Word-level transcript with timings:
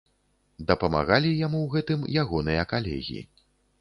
Дапамагалі 0.69 1.31
яму 1.45 1.59
ў 1.65 1.67
гэтым 1.75 1.99
ягоныя 2.23 2.63
калегі. 2.73 3.21